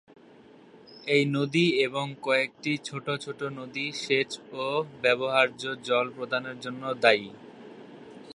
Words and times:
এই 1.07 1.23
নদী 1.35 1.65
এবং 1.85 2.05
কয়েকটি 2.21 2.71
ছোট 2.83 3.05
ছোট 3.19 3.39
নদী 3.59 3.85
সেচ 4.03 4.29
ও 4.57 4.65
ব্যবহার্য 5.01 5.61
জল 5.87 6.05
প্রদানের 6.15 6.57
জন্য 6.59 6.83
দায়ী। 7.03 7.27